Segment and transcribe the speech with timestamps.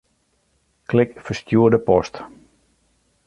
[0.93, 2.21] Klik Ferstjoerde post.